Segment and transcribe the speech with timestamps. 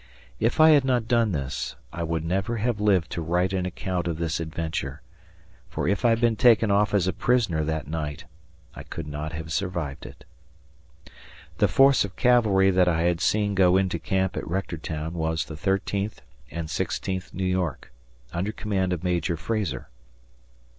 [0.39, 4.07] If I had not done this, I would never have lived to write an account
[4.07, 5.03] of this adventure,
[5.69, 8.25] for if Ihad been taken off as a prisoner that night,
[8.73, 10.23] I could not have survived it.
[11.59, 15.55] The force of cavalry that I had seen go into camp at Rectortown was the
[15.55, 17.93] Thirteenth and Sixteenth New York,
[18.33, 19.87] under command of Major Frazar.